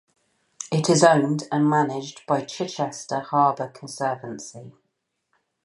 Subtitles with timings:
[0.71, 4.73] It is owned and managed by Chichester Harbour Conservancy.